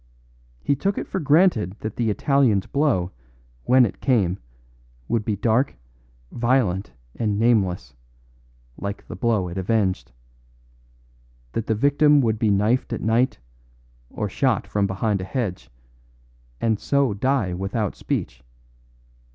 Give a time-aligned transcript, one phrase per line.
[0.63, 3.11] He took it for granted that the Italian's blow,
[3.65, 4.39] when it came,
[5.07, 5.75] would be dark,
[6.31, 7.93] violent and nameless,
[8.77, 10.11] like the blow it avenged;
[11.51, 13.37] that the victim would be knifed at night,
[14.09, 15.69] or shot from behind a hedge,
[16.59, 18.41] and so die without speech.